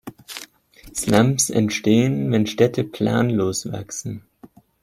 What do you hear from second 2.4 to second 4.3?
Städte planlos wachsen.